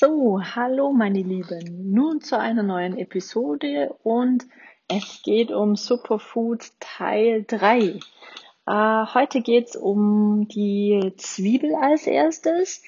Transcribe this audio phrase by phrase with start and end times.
[0.00, 1.92] So, hallo meine Lieben.
[1.92, 4.44] Nun zu einer neuen Episode und
[4.88, 8.00] es geht um Superfood Teil 3.
[8.66, 12.82] Äh, heute geht's um die Zwiebel als erstes.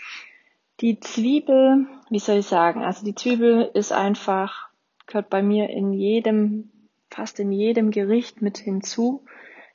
[0.81, 4.69] Die Zwiebel, wie soll ich sagen, also die Zwiebel ist einfach,
[5.07, 6.73] gehört bei mir in jedem,
[7.09, 9.25] fast in jedem Gericht mit hinzu.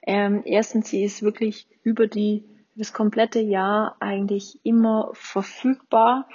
[0.02, 2.44] Ähm, erstens, sie ist wirklich über die,
[2.76, 6.28] das komplette Jahr eigentlich immer verfügbar.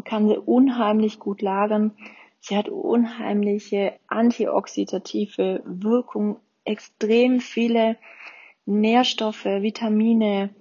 [0.00, 1.92] Man kann sie unheimlich gut lagern.
[2.40, 7.98] Sie hat unheimliche antioxidative Wirkung, extrem viele
[8.64, 10.54] Nährstoffe, Vitamine,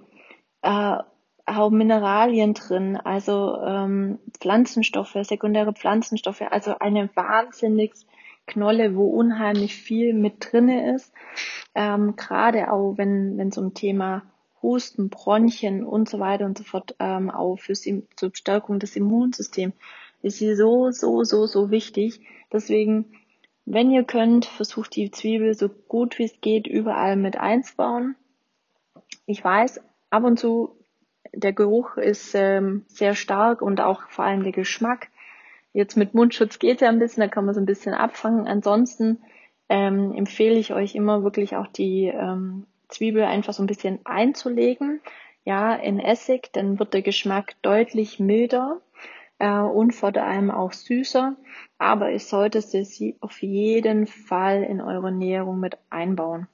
[0.62, 0.98] äh,
[1.46, 7.94] auch Mineralien drin, also ähm, Pflanzenstoffe, sekundäre Pflanzenstoffe, also eine wahnsinnig
[8.46, 11.14] Knolle, wo unheimlich viel mit drinne ist.
[11.76, 14.24] Ähm, Gerade auch wenn es um Thema
[14.62, 18.96] Husten, Bronchien und so weiter und so fort ähm, auch für die, zur Stärkung des
[18.96, 19.74] Immunsystems
[20.22, 22.22] ist sie so, so, so, so wichtig.
[22.52, 23.06] Deswegen,
[23.66, 28.16] wenn ihr könnt, versucht die Zwiebel so gut wie es geht überall mit einzubauen.
[29.26, 30.76] Ich weiß, ab und zu
[31.34, 35.10] der Geruch ist ähm, sehr stark und auch vor allem der Geschmack.
[35.74, 38.48] Jetzt mit Mundschutz geht ja ein bisschen, da kann man so ein bisschen abfangen.
[38.48, 39.22] Ansonsten
[39.70, 45.02] ähm, empfehle ich euch immer wirklich auch die ähm, Zwiebel einfach so ein bisschen einzulegen,
[45.46, 48.82] ja, in Essig, dann wird der Geschmack deutlich milder
[49.40, 51.36] äh, und vor allem auch süßer.
[51.78, 56.48] Aber ich sollte sie auf jeden Fall in eure Ernährung mit einbauen.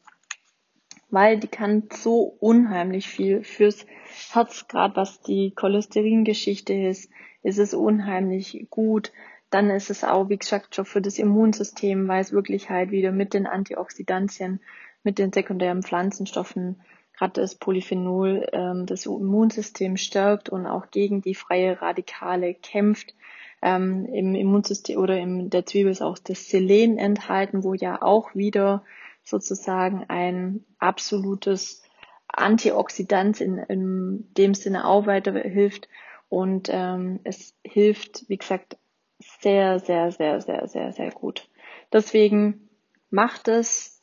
[1.09, 3.85] Weil die kann so unheimlich viel fürs
[4.31, 7.09] Herz, gerade was die Cholesteringeschichte ist,
[7.43, 9.11] ist es unheimlich gut.
[9.49, 13.11] Dann ist es auch, wie gesagt, schon für das Immunsystem, weil es wirklich halt wieder
[13.11, 14.59] mit den Antioxidantien
[15.05, 16.81] mit den sekundären Pflanzenstoffen,
[17.17, 23.13] gerade das Polyphenol, ähm, das Immunsystem stärkt und auch gegen die freie Radikale kämpft.
[23.61, 28.35] Ähm, Im Immunsystem oder in der Zwiebel ist auch das Selen enthalten, wo ja auch
[28.35, 28.83] wieder
[29.23, 31.81] sozusagen ein absolutes
[32.27, 35.87] Antioxidant in, in dem Sinne auch weiterhilft.
[36.29, 38.77] Und ähm, es hilft, wie gesagt,
[39.19, 41.49] sehr, sehr, sehr, sehr, sehr, sehr gut.
[41.93, 42.69] Deswegen
[43.09, 43.94] macht es,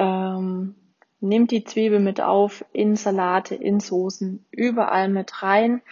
[0.00, 0.74] ähm,
[1.20, 5.82] nehmt die Zwiebel mit auf in Salate, in Soßen, überall mit rein.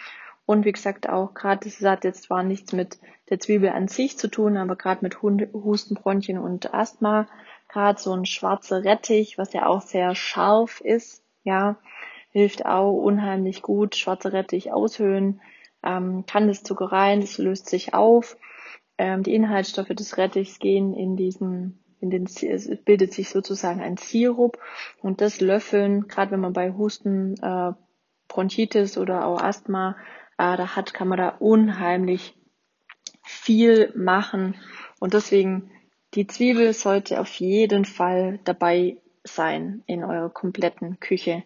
[0.47, 2.97] Und wie gesagt, auch gerade, das hat jetzt zwar nichts mit
[3.29, 7.27] der Zwiebel an sich zu tun, aber gerade mit Bronchien und Asthma,
[7.67, 11.77] gerade so ein schwarzer Rettich, was ja auch sehr scharf ist, ja,
[12.31, 13.95] hilft auch unheimlich gut.
[13.95, 15.39] Schwarzer Rettich aushöhlen,
[15.83, 18.37] ähm, kann das Zuckereien, das löst sich auf.
[18.97, 23.97] Ähm, die Inhaltsstoffe des Rettichs gehen in diesen in den, es bildet sich sozusagen ein
[23.97, 24.57] Sirup
[25.01, 27.73] und das Löffeln, gerade wenn man bei Husten, äh,
[28.27, 29.97] Bronchitis oder auch Asthma
[30.37, 32.35] äh, da hat, kann man da unheimlich
[33.23, 34.55] viel machen
[34.99, 35.71] und deswegen
[36.15, 41.43] die Zwiebel sollte auf jeden Fall dabei sein in eurer kompletten Küche.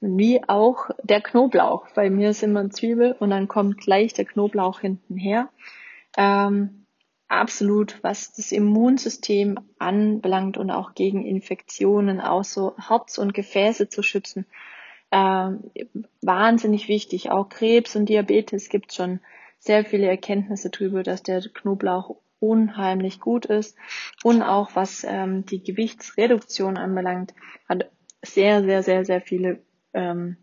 [0.00, 1.88] Wie auch der Knoblauch.
[1.94, 5.48] Bei mir ist immer Zwiebel und dann kommt gleich der Knoblauch hinten her.
[6.16, 6.83] Ähm,
[7.28, 14.02] absolut, was das Immunsystem anbelangt und auch gegen Infektionen, auch so Herz und Gefäße zu
[14.02, 14.46] schützen.
[15.10, 15.50] Äh,
[16.22, 17.30] wahnsinnig wichtig.
[17.30, 19.20] Auch Krebs und Diabetes gibt schon
[19.58, 23.76] sehr viele Erkenntnisse darüber, dass der Knoblauch unheimlich gut ist.
[24.22, 27.34] Und auch was ähm, die Gewichtsreduktion anbelangt,
[27.68, 27.90] hat
[28.22, 29.62] sehr, sehr, sehr, sehr viele
[29.94, 30.36] ähm,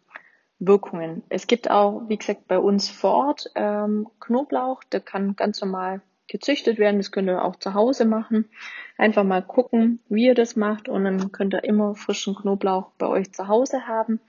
[0.58, 1.24] Wirkungen.
[1.30, 6.02] Es gibt auch, wie gesagt, bei uns vor Ort ähm, Knoblauch, der kann ganz normal
[6.28, 6.98] gezüchtet werden.
[6.98, 8.50] Das könnt ihr auch zu Hause machen.
[8.98, 13.08] Einfach mal gucken, wie ihr das macht und dann könnt ihr immer frischen Knoblauch bei
[13.08, 14.20] euch zu Hause haben.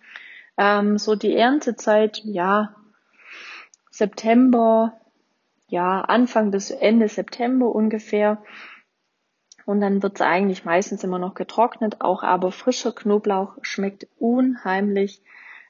[0.57, 2.75] Ähm, so die Erntezeit, ja,
[3.91, 5.01] September,
[5.69, 8.43] ja, Anfang bis Ende September ungefähr.
[9.65, 12.01] Und dann wird es eigentlich meistens immer noch getrocknet.
[12.01, 15.23] Auch aber frischer Knoblauch schmeckt unheimlich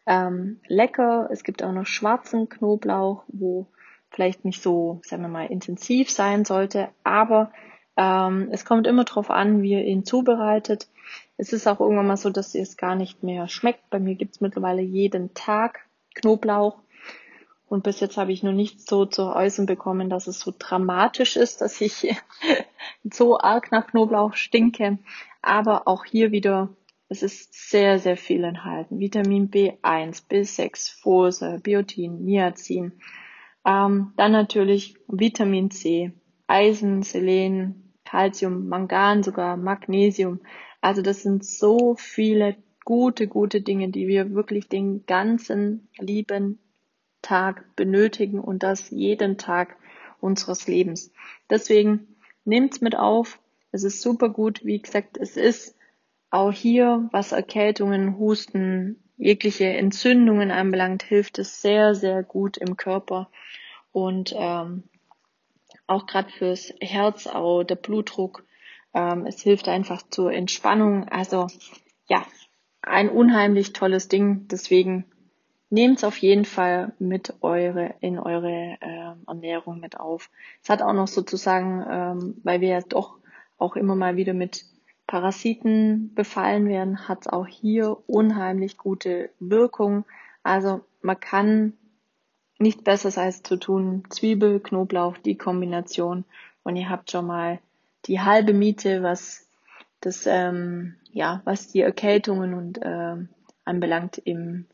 [0.06, 1.28] ähm, lecker.
[1.30, 3.66] Es gibt auch noch schwarzen Knoblauch, wo
[4.12, 7.52] vielleicht nicht so, sagen wir mal, intensiv sein sollte, aber
[7.96, 10.88] ähm, es kommt immer darauf an, wie ihr ihn zubereitet.
[11.36, 13.90] Es ist auch irgendwann mal so, dass es gar nicht mehr schmeckt.
[13.90, 15.80] Bei mir gibt's mittlerweile jeden Tag
[16.14, 16.78] Knoblauch.
[17.68, 21.36] Und bis jetzt habe ich noch nicht so zu äußern bekommen, dass es so dramatisch
[21.36, 22.14] ist, dass ich
[23.04, 24.98] so arg nach Knoblauch stinke.
[25.40, 26.68] Aber auch hier wieder,
[27.08, 29.00] es ist sehr, sehr viel enthalten.
[29.00, 32.92] Vitamin B1, B6, Fose, Biotin, Niacin,
[33.64, 36.12] ähm, dann natürlich Vitamin C,
[36.46, 40.40] Eisen, Selen, Calcium, Mangan, sogar Magnesium.
[40.80, 46.58] Also das sind so viele gute, gute Dinge, die wir wirklich den ganzen lieben
[47.22, 49.76] Tag benötigen und das jeden Tag
[50.20, 51.12] unseres Lebens.
[51.48, 53.38] Deswegen nehmt's mit auf.
[53.70, 54.64] Es ist super gut.
[54.64, 55.76] Wie gesagt, es ist
[56.30, 63.28] auch hier, was Erkältungen, Husten, jegliche Entzündungen anbelangt, hilft es sehr, sehr gut im Körper.
[63.92, 64.82] Und ähm,
[65.86, 68.44] auch gerade fürs Herz, auch der Blutdruck,
[68.94, 71.08] ähm, es hilft einfach zur Entspannung.
[71.08, 71.46] Also
[72.08, 72.26] ja,
[72.82, 74.48] ein unheimlich tolles Ding.
[74.48, 75.04] Deswegen
[75.70, 80.30] nehmt es auf jeden Fall mit eure in eure äh, Ernährung mit auf.
[80.62, 83.18] Es hat auch noch sozusagen, ähm, weil wir ja doch
[83.56, 84.64] auch immer mal wieder mit
[85.12, 90.06] Parasiten befallen werden, hat es auch hier unheimlich gute Wirkung.
[90.42, 91.74] Also man kann
[92.58, 94.04] nicht Besseres als zu tun.
[94.08, 96.24] Zwiebel, Knoblauch, die Kombination.
[96.62, 97.58] Und ihr habt schon mal
[98.06, 99.46] die halbe Miete, was
[100.00, 103.28] das, ähm, ja, was die Erkältungen und ähm,
[103.66, 104.64] anbelangt im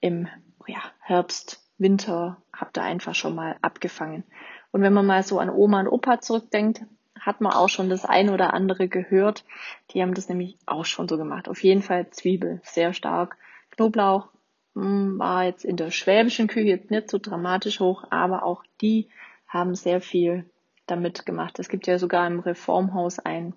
[0.00, 0.26] im
[0.66, 4.24] ja, Herbst, Winter habt ihr einfach schon mal abgefangen.
[4.72, 6.82] Und wenn man mal so an Oma und Opa zurückdenkt,
[7.26, 9.44] hat man auch schon das ein oder andere gehört.
[9.90, 11.48] Die haben das nämlich auch schon so gemacht.
[11.48, 13.36] Auf jeden Fall Zwiebel, sehr stark.
[13.70, 14.28] Knoblauch
[14.74, 18.62] mh, hm, war jetzt in der schwäbischen Küche jetzt nicht so dramatisch hoch, aber auch
[18.80, 19.08] die
[19.48, 20.48] haben sehr viel
[20.86, 21.58] damit gemacht.
[21.58, 23.54] Es gibt ja sogar im Reformhaus ein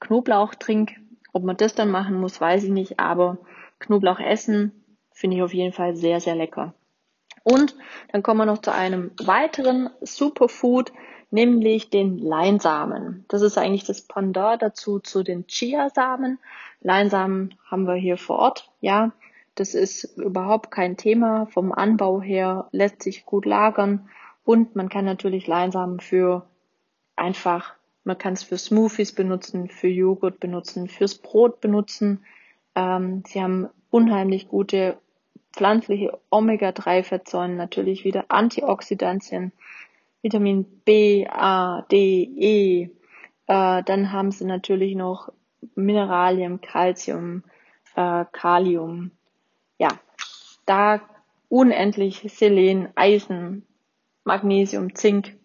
[0.00, 0.92] Knoblauchtrink.
[1.32, 3.38] Ob man das dann machen muss, weiß ich nicht, aber
[3.78, 4.82] Knoblauch essen
[5.14, 6.74] Finde ich auf jeden Fall sehr, sehr lecker.
[7.44, 7.76] Und
[8.10, 10.92] dann kommen wir noch zu einem weiteren Superfood,
[11.32, 13.24] nämlich den Leinsamen.
[13.28, 16.38] Das ist eigentlich das Pendant dazu zu den Chiasamen.
[16.80, 19.12] Leinsamen haben wir hier vor Ort, ja.
[19.54, 21.46] Das ist überhaupt kein Thema.
[21.46, 24.08] Vom Anbau her lässt sich gut lagern
[24.44, 26.46] und man kann natürlich Leinsamen für
[27.16, 27.74] einfach,
[28.04, 32.24] man kann es für Smoothies benutzen, für Joghurt benutzen, fürs Brot benutzen.
[32.74, 34.96] Ähm, sie haben unheimlich gute
[35.52, 39.52] pflanzliche Omega-3-Fettsäuren natürlich wieder Antioxidantien,
[40.22, 42.82] Vitamin B, A, D, E.
[43.46, 45.32] Äh, dann haben sie natürlich noch
[45.74, 47.42] Mineralien, Calcium,
[47.96, 49.10] äh, Kalium.
[49.78, 49.88] Ja,
[50.64, 51.00] da
[51.48, 53.66] unendlich Selen, Eisen,
[54.24, 55.36] Magnesium, Zink.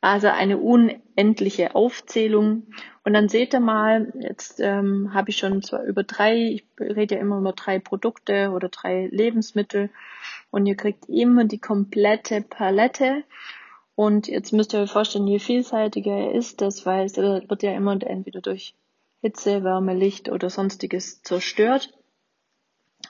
[0.00, 2.66] Also eine unendliche Aufzählung.
[3.04, 7.14] Und dann seht ihr mal, jetzt ähm, habe ich schon zwar über drei, ich rede
[7.14, 9.90] ja immer über drei Produkte oder drei Lebensmittel
[10.50, 13.24] und ihr kriegt immer die komplette Palette.
[13.96, 17.72] Und jetzt müsst ihr euch vorstellen, je vielseitiger er ist, das weil es wird ja
[17.72, 18.74] immer entweder durch
[19.20, 21.92] Hitze, Wärme, Licht oder sonstiges zerstört.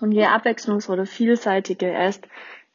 [0.01, 2.29] Und je abwechslungs- oder vielseitiger er ist,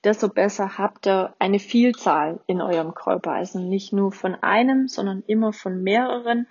[0.03, 3.33] desto besser habt ihr eine Vielzahl in eurem Körper.
[3.33, 6.47] Also nicht nur von einem, sondern immer von mehreren.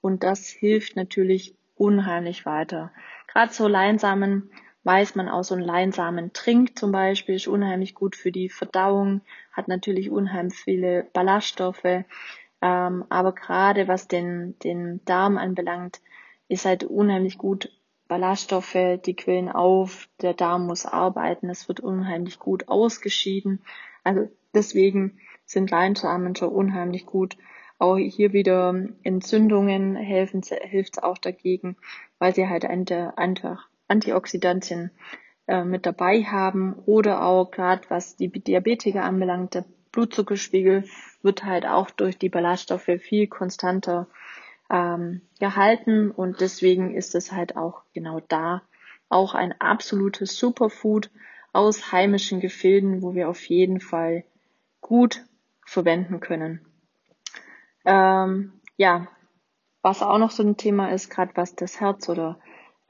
[0.00, 2.92] Und das hilft natürlich unheimlich weiter.
[3.26, 4.50] Gerade so Leinsamen
[4.84, 9.20] weiß man auch so ein Leinsamen trinkt zum Beispiel, ist unheimlich gut für die Verdauung,
[9.52, 12.04] hat natürlich unheimlich viele Ballaststoffe.
[12.60, 16.00] Ähm, aber gerade was den, den Darm anbelangt,
[16.48, 17.70] ist halt unheimlich gut
[18.08, 23.64] Ballaststoffe, die quillen auf, der Darm muss arbeiten, es wird unheimlich gut ausgeschieden.
[24.04, 27.36] Also deswegen sind Leinsamen schon unheimlich gut.
[27.78, 31.76] Auch hier wieder Entzündungen helfen, hilft auch dagegen,
[32.18, 34.90] weil sie halt einfach Antioxidantien
[35.46, 40.84] äh, mit dabei haben oder auch gerade was die Diabetiker anbelangt, der Blutzuckerspiegel
[41.22, 44.08] wird halt auch durch die Ballaststoffe viel konstanter
[44.70, 48.62] ähm, gehalten und deswegen ist es halt auch genau da
[49.08, 51.10] auch ein absolutes Superfood
[51.52, 54.24] aus heimischen Gefilden, wo wir auf jeden Fall
[54.80, 55.22] gut
[55.66, 56.64] verwenden können.
[57.84, 59.08] Ähm, ja,
[59.82, 62.38] was auch noch so ein Thema ist, gerade was das Herz oder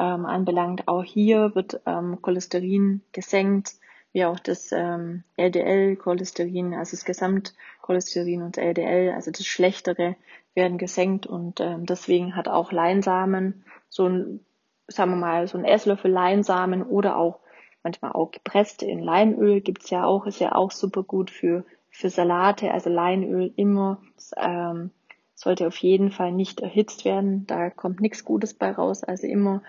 [0.02, 3.74] ähm, anbelangt, auch hier wird ähm, Cholesterin gesenkt,
[4.12, 10.16] wie auch das ähm, LDL-Cholesterin, also das Gesamtcholesterin und LDL, also das Schlechtere,
[10.54, 14.40] werden gesenkt und ähm, deswegen hat auch Leinsamen so ein,
[14.88, 17.38] sagen wir mal, so ein Esslöffel Leinsamen oder auch
[17.84, 22.10] manchmal auch gepresst in Leinöl gibt's ja auch, ist ja auch super gut für, für
[22.10, 24.02] Salate, also Leinöl immer,
[24.36, 24.90] ähm,
[25.36, 29.62] sollte auf jeden Fall nicht erhitzt werden, da kommt nichts Gutes bei raus, also immer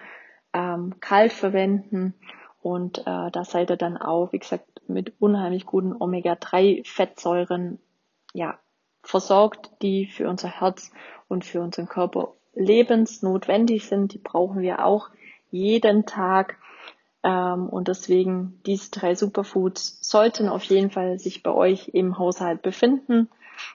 [0.53, 2.13] ähm, kalt verwenden
[2.63, 7.79] und äh, da seid ihr dann auch, wie gesagt, mit unheimlich guten Omega-3-Fettsäuren
[8.33, 8.57] ja,
[9.03, 10.91] versorgt, die für unser Herz
[11.27, 14.13] und für unseren Körper lebensnotwendig sind.
[14.13, 15.09] Die brauchen wir auch
[15.51, 16.57] jeden Tag.
[17.21, 22.61] Ähm, und deswegen, diese drei Superfoods sollten auf jeden Fall sich bei euch im Haushalt
[22.61, 23.29] befinden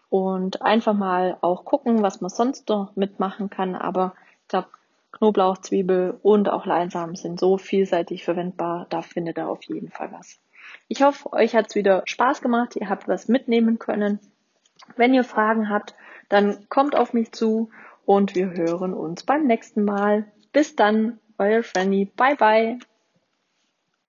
[0.08, 3.74] und einfach mal auch gucken, was man sonst noch mitmachen kann.
[3.74, 4.68] Aber ich glaube,
[5.12, 8.86] Knoblauch, Zwiebel und auch Leinsamen sind so vielseitig verwendbar.
[8.90, 10.38] Da findet ihr auf jeden Fall was.
[10.86, 12.76] Ich hoffe, euch hat's wieder Spaß gemacht.
[12.76, 14.20] Ihr habt was mitnehmen können.
[14.96, 15.94] Wenn ihr Fragen habt,
[16.28, 17.70] dann kommt auf mich zu
[18.04, 20.26] und wir hören uns beim nächsten Mal.
[20.52, 22.06] Bis dann, euer Franny.
[22.16, 22.78] Bye bye.